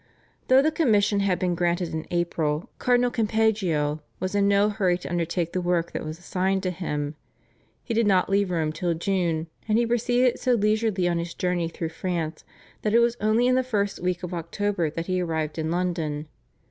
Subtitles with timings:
[0.47, 5.09] Though the commission had been granted in April, Cardinal Campeggio was in no hurry to
[5.11, 7.13] undertake the work that was assigned to him.
[7.83, 11.69] He did not leave Rome till June, and he proceeded so leisurely on his journey
[11.69, 12.43] through France
[12.81, 16.27] that it was only in the first week of October that he arrived in London.